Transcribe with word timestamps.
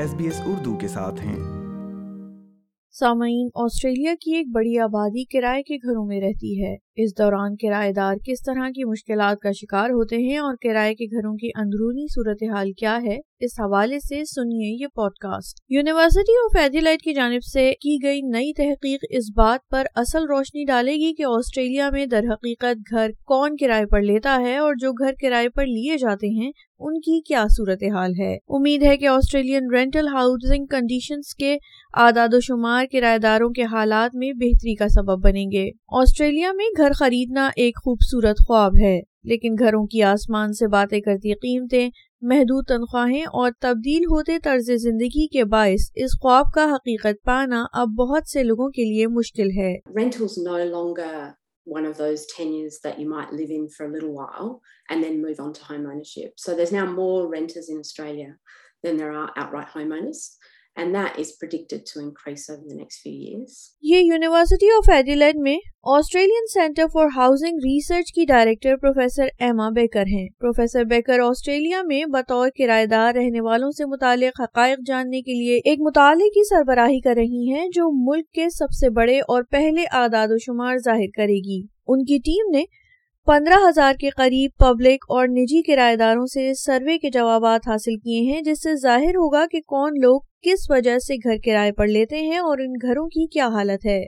S 0.00 0.10
S 0.10 0.14
B 0.18 0.26
Urdu 0.50 0.74
کے 0.80 0.88
ساتھ 0.88 1.18
ہیں 1.24 1.38
سامعین 2.98 3.48
آسٹریلیا 3.64 4.14
کی 4.20 4.34
ایک 4.36 4.46
بڑی 4.54 4.78
آبادی 4.84 5.24
کرائے 5.32 5.62
کے 5.70 5.76
گھروں 5.86 6.04
میں 6.06 6.20
رہتی 6.20 6.52
ہے 6.62 6.72
اس 7.02 7.10
دوران 7.18 7.56
کرائے 7.56 7.92
دار 7.96 8.14
کس 8.26 8.42
طرح 8.46 8.68
کی 8.74 8.84
مشکلات 8.90 9.40
کا 9.42 9.50
شکار 9.60 9.90
ہوتے 9.90 10.16
ہیں 10.28 10.38
اور 10.38 10.54
کرائے 10.62 10.94
کے 10.94 11.06
گھروں 11.16 11.34
کی 11.42 11.50
اندرونی 11.60 12.06
صورتحال 12.14 12.72
کیا 12.80 12.96
ہے 13.06 13.16
اس 13.44 13.50
حوالے 13.60 13.98
سے 14.00 14.22
سنیے 14.30 14.70
یہ 14.82 14.86
pod 14.94 15.12
cost 15.20 15.60
university 15.74 16.32
of 16.44 16.56
Adelaide 16.62 17.02
کی 17.02 17.14
جانب 17.14 17.44
سے 17.52 17.70
کی 17.82 17.96
گئی 18.02 18.20
نئی 18.30 18.52
تحقیق 18.56 19.04
اس 19.18 19.30
بات 19.36 19.68
پر 19.70 19.86
اصل 20.02 20.26
روشنی 20.28 20.64
ڈالے 20.68 20.94
گی 21.04 21.12
کہ 21.18 21.24
آسٹریلیا 21.36 21.88
میں 21.92 22.04
درحقیقت 22.16 22.90
گھر 22.92 23.10
کون 23.34 23.56
کرائے 23.60 23.86
پر 23.92 24.02
لیتا 24.02 24.36
ہے 24.44 24.56
اور 24.56 24.74
جو 24.80 24.92
گھر 24.92 25.12
کرائے 25.22 25.48
پر 25.56 25.66
لیے 25.66 25.96
جاتے 26.00 26.28
ہیں 26.40 26.50
ان 26.88 26.98
کی 27.06 27.20
کیا 27.28 27.44
صورتحال 27.56 28.12
ہے 28.18 28.34
امید 28.58 28.82
ہے 28.82 28.96
کہ 28.96 29.06
آسٹریلین 29.08 29.70
رینٹل 29.72 30.06
ہاؤسنگ 30.12 30.66
کنڈیشنز 30.70 31.34
کے 31.38 31.56
اعداد 32.06 32.34
و 32.34 32.40
شمار 32.46 32.84
کرایہ 32.92 33.18
داروں 33.22 33.48
کے 33.56 33.64
حالات 33.72 34.14
میں 34.20 34.30
بہتری 34.40 34.74
کا 34.80 34.88
سبب 34.94 35.24
بنیں 35.28 35.46
گے 35.54 35.68
آسٹریلیا 36.00 36.52
میں 36.56 36.66
گھر 36.82 36.92
خریدنا 36.98 37.48
ایک 37.62 37.76
خوبصورت 37.84 38.36
خواب 38.46 38.76
ہے 38.80 38.98
لیکن 39.30 39.54
گھروں 39.64 39.84
کی 39.92 40.02
آسمان 40.10 40.52
سے 40.58 40.66
باتیں 40.74 41.00
کرتی 41.06 41.32
قیمتیں 41.42 41.88
محدود 42.30 42.64
تنخواہیں 42.68 43.24
اور 43.40 43.50
تبدیل 43.64 44.04
ہوتے 44.10 44.38
طرز 44.44 44.70
زندگی 44.84 45.26
کے 45.34 45.44
باعث 45.54 45.86
اس 46.04 46.10
خواب 46.22 46.52
کا 46.54 46.64
حقیقت 46.74 47.22
پانا 47.30 47.62
اب 47.80 47.88
بہت 47.98 48.28
سے 48.32 48.42
لوگوں 48.44 48.68
کے 48.76 48.84
لیے 48.94 49.06
مشکل 49.08 49.50
ہے 49.56 49.76
یہ 63.82 63.98
یونیورسٹی 64.02 64.70
آف 64.76 64.88
ایڈیلیڈ 64.96 65.36
میں 65.42 65.56
Australian 65.94 66.46
centre 66.52 66.86
for 66.92 67.08
housing 67.16 67.58
research 67.64 68.12
کی 68.14 68.24
ڈائریکٹر 68.28 68.76
پروفیسر 68.82 69.28
ایما 69.46 69.68
بیکر 69.76 70.06
ہیں 70.12 70.26
پروفیسر 70.40 70.84
بیکر 70.90 71.20
آسٹریلیا 71.28 71.82
میں 71.86 72.02
بطور 72.12 72.48
کرایہ 72.58 72.86
دار 72.90 73.14
رہنے 73.16 73.40
والوں 73.48 73.70
سے 73.78 73.86
متعلق 73.92 74.40
حقائق 74.40 74.86
جاننے 74.88 75.22
کے 75.22 75.38
لیے 75.38 75.58
ایک 75.70 75.80
مطالعے 75.86 76.28
کی 76.34 76.48
سربراہی 76.50 77.00
کر 77.04 77.14
رہی 77.20 77.52
ہیں 77.54 77.68
جو 77.76 77.90
ملک 78.08 78.30
کے 78.34 78.48
سب 78.58 78.72
سے 78.80 78.90
بڑے 79.00 79.18
اور 79.28 79.42
پہلے 79.50 79.84
اعداد 80.02 80.28
و 80.30 80.38
شمار 80.46 80.76
ظاہر 80.84 81.16
کرے 81.16 81.40
گی 81.48 81.62
ان 81.92 82.04
کی 82.10 82.18
ٹیم 82.24 82.56
نے 82.56 82.64
پندرہ 83.30 83.54
ہزار 83.66 83.92
کے 83.98 84.08
قریب 84.16 84.50
پبلک 84.58 85.04
اور 85.16 85.26
نجی 85.30 85.60
داروں 85.98 86.24
سے 86.32 86.42
سروے 86.60 86.96
کے 87.02 87.10
جوابات 87.16 87.68
حاصل 87.68 87.96
کیے 88.04 88.20
ہیں 88.30 88.40
جس 88.46 88.62
سے 88.62 88.74
ظاہر 88.82 89.16
ہوگا 89.22 89.44
کہ 89.50 89.60
کون 89.74 90.00
لوگ 90.02 90.18
کس 90.46 90.64
وجہ 90.70 90.96
سے 91.06 91.16
گھر 91.36 91.86
لیتے 91.86 92.20
ہیں 92.30 92.38
اور 92.38 92.58
ان 92.64 92.72
گھروں 92.86 93.06
کی 93.14 93.26
کیا 93.34 93.46
حالت 93.56 93.86
ہے 93.86 94.06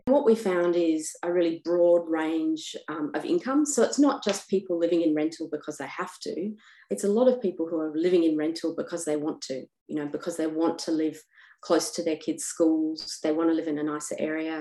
close 11.67 11.89
to. 11.95 11.95
to, 11.99 12.03
to 12.03 12.05
their 12.11 12.19
kids' 12.23 12.47
schools. 12.53 13.03
they 13.25 13.31
they 13.31 13.37
want 13.37 13.57
live 13.57 13.69
in 13.73 13.79
a 13.83 13.87
nicer 13.91 14.17
area. 14.31 14.61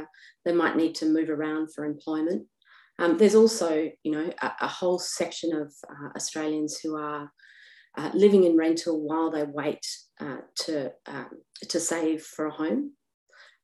might 0.64 0.78
need 0.84 1.02
move 1.20 1.36
around 1.40 1.76
for 1.76 1.92
employment. 1.94 2.50
Um, 3.02 3.18
there's 3.18 3.34
also, 3.44 3.70
you 4.04 4.12
know, 4.16 4.30
a, 4.48 4.50
a 4.68 4.68
whole 4.68 5.00
section 5.00 5.50
of 5.62 5.70
uh, 5.90 6.10
Australians 6.16 6.74
who 6.82 6.96
are 6.98 7.32
uh, 7.98 8.10
living 8.14 8.44
in 8.44 8.56
rental 8.56 9.02
while 9.04 9.32
they 9.32 9.44
wait 9.44 9.84
uh, 10.20 10.42
to 10.66 10.76
um, 11.08 11.32
to 11.74 11.80
save 11.80 12.22
for 12.22 12.46
a 12.50 12.52
home, 12.52 12.92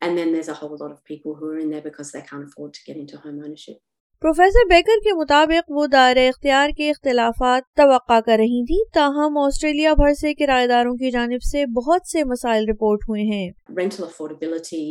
and 0.01 0.17
then 0.17 0.33
there's 0.33 0.47
a 0.53 0.57
whole 0.61 0.75
lot 0.83 0.91
of 0.91 1.03
people 1.11 1.35
who 1.35 1.45
are 1.51 1.59
in 1.59 1.69
there 1.69 1.83
because 1.89 2.11
they 2.11 2.23
can't 2.29 2.47
afford 2.49 2.73
to 2.73 2.81
get 2.87 2.97
into 3.03 3.17
home 3.25 3.39
ownership. 3.45 3.77
Professor 4.21 4.59
Baker 4.69 5.01
کے 5.03 5.13
مطابق 5.15 5.69
وہ 5.71 5.85
دائرہ 5.91 6.27
اختیار 6.27 6.69
کے 6.77 6.89
اختلافات 6.89 7.63
توقع 7.81 8.19
کر 8.25 8.37
رہی 8.39 8.63
تھیں 8.67 8.83
تاہم 8.93 9.37
آسٹریلیا 9.37 9.93
بھر 9.97 10.13
سے 10.21 10.33
کرایہ 10.35 10.67
داروں 10.67 10.93
کی 11.01 11.11
جانب 11.15 11.43
سے 11.51 11.65
بہت 11.75 12.07
سے 12.11 12.23
مسائل 12.31 12.65
رپورٹ 12.69 13.03
ہوئے 13.09 13.23
ہیں 13.33 13.49
rental 13.77 14.03
affordability 14.03 14.83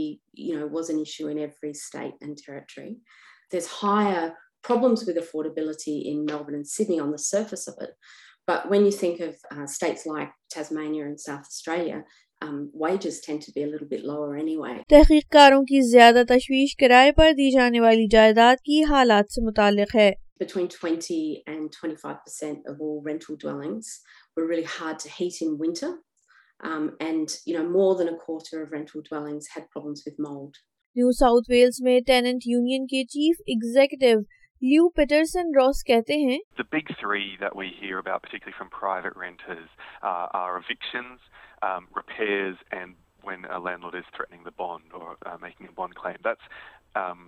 was 0.72 0.90
an 0.90 0.98
issue 0.98 1.26
in 1.28 1.38
every 1.38 1.70
state 1.70 2.22
and 2.22 2.36
territory 2.46 2.88
this 3.56 3.68
higher 3.82 4.28
problems 4.62 5.04
with 5.06 5.16
affordability 5.16 6.04
in 6.04 6.24
Melbourne 6.24 6.54
and 6.54 6.66
Sydney 6.68 6.98
on 6.98 7.10
the 7.10 7.18
surface 7.18 7.68
of 7.68 7.74
it. 7.80 7.90
But 8.46 8.70
when 8.70 8.84
you 8.84 8.92
think 8.92 9.20
of 9.20 9.36
uh, 9.54 9.66
states 9.66 10.06
like 10.06 10.30
Tasmania 10.50 11.04
and 11.06 11.20
South 11.20 11.40
Australia, 11.40 12.04
um, 12.42 12.70
wages 12.74 13.20
tend 13.20 13.42
to 13.42 13.52
be 13.52 13.62
a 13.62 13.66
little 13.66 13.88
bit 13.88 14.04
lower 14.04 14.36
anyway. 14.36 14.82
تحقیق 14.88 15.24
کاروں 15.32 15.62
کی 15.68 15.80
زیادہ 15.90 16.22
تشویش 16.28 16.76
کرائے 16.80 17.12
پر 17.16 17.32
دی 17.36 17.50
جانے 17.54 17.80
والی 17.80 18.06
جائیداد 18.12 18.60
کی 18.64 18.82
حالات 18.90 19.32
سے 19.34 19.44
متعلق 19.46 19.94
ہے. 19.96 20.10
Between 20.40 20.68
20 20.68 21.44
and 21.50 21.70
25% 21.76 22.66
of 22.72 22.80
all 22.86 23.00
rental 23.08 23.38
dwellings 23.44 23.86
were 24.36 24.46
really 24.48 24.68
hard 24.78 24.98
to 25.04 25.10
heat 25.16 25.40
in 25.46 25.56
winter. 25.58 25.92
Um, 26.70 26.84
and, 27.06 27.36
you 27.46 27.54
know, 27.56 27.64
more 27.76 27.94
than 27.96 28.08
a 28.10 28.16
quarter 28.24 28.60
of 28.62 28.72
rental 28.74 29.02
dwellings 29.08 29.48
had 29.54 29.68
problems 29.76 30.02
with 30.06 30.20
mould. 30.28 30.54
New 31.00 31.10
South 31.18 31.50
Wales 31.50 31.80
میں 31.88 31.98
tenant 32.06 32.46
union 32.50 32.86
کے 32.92 33.02
chief 33.14 33.40
executive 33.54 34.14
Leo 34.64 34.88
Patterson 34.96 35.48
Ross 35.56 35.82
کہتے 35.86 36.16
ہیں 36.18 36.38
The 36.58 36.64
big 36.74 36.90
three 37.00 37.26
that 37.40 37.56
we 37.60 37.66
hear 37.80 37.98
about, 38.02 38.22
particularly 38.26 38.54
from 38.60 38.68
private 38.76 39.18
renters, 39.22 39.66
uh, 40.10 40.26
are 40.42 40.54
evictions, 40.60 41.26
um, 41.70 41.88
repairs, 41.98 42.62
and 42.78 42.96
when 43.30 43.44
a 43.56 43.58
landlord 43.66 43.98
is 44.00 44.08
threatening 44.16 44.46
the 44.48 44.54
bond 44.62 44.96
or 45.00 45.10
uh, 45.32 45.36
making 45.44 45.68
a 45.72 45.74
bond 45.80 45.98
claim. 46.02 46.22
That's 46.30 46.56
um, 47.04 47.22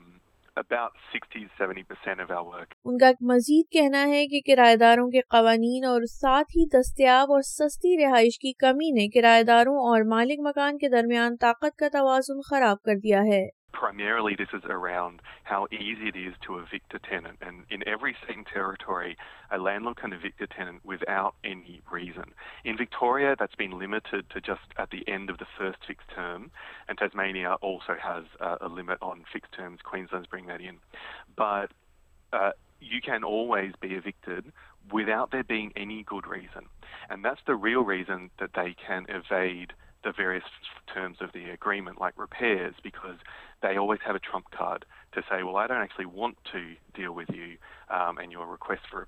About 0.61 0.97
60, 1.11 1.41
70 1.57 1.83
of 2.23 2.31
our 2.37 2.45
work. 2.53 2.73
ان 2.85 2.97
کا 2.99 3.09
ایک 3.09 3.17
مزید 3.31 3.67
کہنا 3.73 4.01
ہے 4.13 4.25
کہ 4.29 4.41
کرایہ 4.47 4.77
داروں 4.77 5.07
کے 5.11 5.21
قوانین 5.35 5.85
اور 5.91 6.07
ساتھ 6.13 6.57
ہی 6.57 6.65
دستیاب 6.73 7.33
اور 7.33 7.43
سستی 7.51 7.97
رہائش 8.03 8.39
کی 8.45 8.53
کمی 8.65 8.91
نے 8.99 9.09
کرایہ 9.19 9.43
داروں 9.53 9.77
اور 9.91 10.09
مالک 10.15 10.41
مکان 10.49 10.79
کے 10.79 10.89
درمیان 10.97 11.37
طاقت 11.47 11.77
کا 11.85 11.89
توازن 11.99 12.41
خراب 12.51 12.81
کر 12.89 12.97
دیا 13.05 13.21
ہے 13.31 13.43
Primarily, 13.79 14.35
this 14.35 14.49
is 14.53 14.65
around 14.65 15.23
how 15.45 15.69
easy 15.71 16.09
it 16.09 16.17
is 16.17 16.35
to 16.45 16.59
evict 16.59 16.93
a 16.95 16.99
tenant. 16.99 17.39
And 17.41 17.63
in 17.71 17.87
every 17.87 18.17
state 18.25 18.37
and 18.37 18.45
territory, 18.45 19.17
a 19.53 19.59
landlord 19.59 19.99
can 19.99 20.13
evict 20.13 20.41
a 20.41 20.49
tenant 20.49 20.85
without 20.85 21.37
any 21.45 21.81
reason. 21.89 22.33
In 22.65 22.77
Victoria, 22.77 23.37
that's 23.39 23.55
been 23.55 23.79
limited 23.79 24.31
to 24.31 24.41
just 24.41 24.63
at 24.79 24.91
the 24.91 25.09
end 25.09 25.31
of 25.31 25.39
the 25.39 25.47
first 25.57 25.79
fixed 25.87 26.09
term. 26.13 26.51
And 26.89 26.99
Tasmania 26.99 27.55
also 27.61 27.95
has 28.01 28.25
a 28.41 28.67
limit 28.67 28.99
on 29.01 29.23
fixed 29.33 29.53
terms. 29.53 29.79
Queensland's 29.85 30.27
bringing 30.27 30.49
that 30.49 30.61
in. 30.61 30.79
But 31.37 31.71
uh, 32.33 32.51
you 32.81 33.01
can 33.01 33.23
always 33.23 33.75
be 33.81 33.93
evicted 33.95 34.51
without 34.93 35.31
there 35.31 35.45
being 35.45 35.73
any 35.77 36.03
good 36.03 36.27
reason. 36.27 36.67
And 37.11 37.25
that's 37.25 37.43
the 37.47 37.55
real 37.55 37.83
reason 37.83 38.31
that 38.41 38.51
they 38.57 38.75
can 38.85 39.07
evade 39.09 39.75
the 40.05 40.09
the 40.11 40.17
the 40.19 40.23
various 40.23 40.45
terms 40.93 41.19
of 41.21 41.31
agreement, 41.53 42.01
like 42.01 42.15
repairs, 42.19 42.75
repairs. 42.75 42.75
because 42.85 43.19
they 43.67 43.77
always 43.79 44.01
have 44.07 44.15
a 44.17 44.21
trump 44.29 44.45
card 44.57 44.85
to 45.13 45.21
to 45.21 45.21
to 45.21 45.23
to 45.23 45.35
say, 45.35 45.43
well, 45.43 45.57
I 45.57 45.67
don't 45.67 45.81
actually 45.87 46.07
want 46.07 46.37
deal 46.99 47.13
with 47.21 47.29
you 47.39 47.47
um, 47.51 47.99
Um, 47.99 48.19
and 48.23 48.33
your 48.37 48.47
request 48.49 48.85
for 48.91 49.05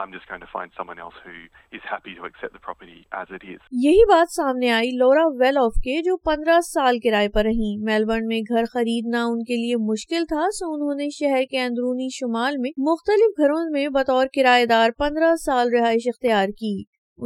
I'm 0.00 0.12
just 0.14 0.28
going 0.30 0.42
find 0.52 0.70
someone 0.78 1.00
else 1.04 1.16
who 1.24 1.36
is 1.36 1.78
is. 1.80 1.88
happy 1.92 2.14
accept 2.28 2.58
property 2.68 2.98
as 3.22 3.30
it 3.38 3.44
یہی 3.86 4.04
بات 4.12 4.34
سامنے 4.34 4.70
آئی 4.78 4.90
لورا 5.00 5.24
well 5.40 5.58
of 5.64 5.80
کے 5.86 6.00
جو 6.08 6.16
پندرہ 6.28 6.60
سال 6.68 6.98
کرائے 7.04 7.28
پر 7.36 7.44
رہیں 7.50 7.70
Melbourne 7.90 8.26
میں 8.32 8.40
گھر 8.52 8.64
خریدنا 8.74 9.24
ان 9.32 9.42
کے 9.50 9.56
لیے 9.64 9.76
مشکل 9.90 10.24
تھا 10.34 10.46
سو 10.58 10.72
انہوں 10.74 10.94
نے 11.04 11.08
شہر 11.18 11.42
کے 11.50 11.60
اندرونی 11.66 12.08
شمال 12.18 12.56
میں 12.66 12.70
مختلف 12.90 13.40
گھروں 13.44 13.60
میں 13.76 13.86
بطور 14.00 14.32
کرایے 14.36 14.66
دار 14.76 14.98
پندرہ 15.04 15.34
سال 15.46 15.74
رہائش 15.78 16.08
اختیار 16.14 16.56
کی 16.62 16.76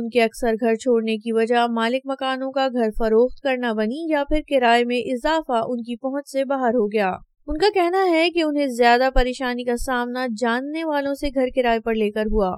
ان 0.00 0.08
کے 0.10 0.22
اکثر 0.22 0.54
گھر 0.60 0.74
چھوڑنے 0.82 1.16
کی 1.24 1.32
وجہ 1.32 1.66
مالک 1.74 2.02
مکانوں 2.10 2.50
کا 2.52 2.66
گھر 2.72 2.90
فروخت 2.98 3.40
کرنا 3.42 3.72
بنی 3.80 4.04
یا 4.10 4.22
پھر 4.28 4.40
کرائے 4.48 4.84
میں 4.92 5.00
اضافہ 5.12 5.60
ان 5.72 5.82
کی 5.88 5.96
پہنچ 6.06 6.28
سے 6.30 6.44
باہر 6.54 6.74
ہو 6.80 6.86
گیا 6.92 7.10
ان 7.52 7.58
کا 7.62 7.66
کہنا 7.74 8.04
ہے 8.10 8.28
کہ 8.34 8.42
انہیں 8.42 8.66
زیادہ 8.80 9.08
پریشانی 9.14 9.64
کا 9.64 9.76
سامنا 9.84 10.26
جاننے 10.40 10.84
والوں 10.90 11.14
سے 11.20 11.28
گھر 11.34 11.48
کرائے 11.56 11.80
پر 11.88 11.94
لے 12.02 12.10
کر 12.10 12.32
ہوا 12.32 12.54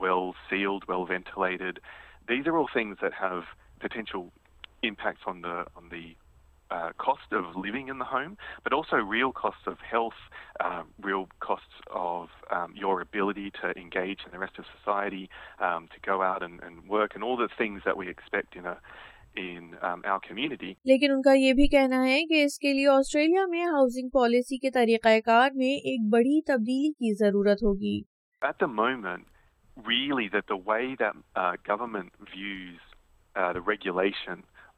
well 0.00 0.32
sealed 0.48 0.88
well 0.88 1.04
vented 1.10 1.78
these 2.28 2.48
are 2.54 2.62
things 2.72 3.00
that 3.04 3.54
potential 3.80 5.16
on 5.30 5.42
the 5.44 5.60
the 5.90 6.06
لیکن 6.70 7.90
ان 21.10 21.22
کا 21.22 21.32
یہ 21.32 21.52
بھی 21.52 21.66
کہنا 21.68 22.04
ہے 22.04 22.24
کہ 22.26 22.42
اس 22.44 22.58
کے 22.58 22.72
لیے 22.72 22.88
آسٹریلیا 22.88 23.46
میں 23.46 23.64
ہاؤسنگ 23.64 24.08
پالیسی 24.14 24.58
کے 24.66 24.70
طریقہ 24.74 25.18
کار 25.26 25.50
میں 25.54 25.72
ایک 25.92 26.08
بڑی 26.12 26.40
تبدیلی 26.52 26.92
کی 26.92 27.14
ضرورت 27.24 27.64
ہوگی 27.64 27.98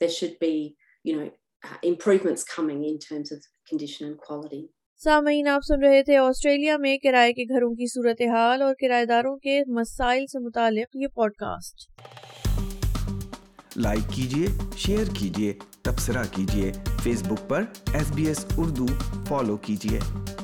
there 0.00 0.08
should 0.18 0.36
be, 0.40 0.74
you 1.04 1.16
know, 1.16 1.30
uh, 1.64 1.76
improvements 1.82 2.42
coming 2.56 2.84
in 2.84 2.98
terms 2.98 3.30
of 3.36 3.40
condition 3.70 4.06
and 4.12 4.18
quality. 4.28 4.64
سامعین 5.04 5.46
آپ 5.48 5.60
سن 5.66 5.82
رہے 5.84 6.02
تھے 6.04 6.16
آسٹریلیا 6.16 6.76
میں 6.80 6.96
کرائے 7.02 7.32
کے 7.32 7.44
گھروں 7.54 7.70
کی 7.74 7.86
صورتحال 7.92 8.62
اور 8.62 8.74
کرائے 8.80 9.04
داروں 9.10 9.36
کے 9.44 9.54
مسائل 9.76 10.26
سے 10.32 10.38
متعلق 10.46 10.96
یہ 11.02 11.06
پوڈ 11.14 11.32
کاسٹ 11.38 11.88
لائک 13.78 14.12
کیجیے 14.14 14.46
شیئر 14.84 15.14
کیجیے 15.18 15.52
تبصرہ 15.84 16.24
کیجیے 16.34 16.72
فیس 17.04 17.22
بک 17.28 17.48
پر 17.50 17.64
S 17.94 18.10
B 18.14 18.26
S 18.28 18.44
Urdu 18.58 18.86
follow 19.28 19.56
کیجیے 19.66 20.38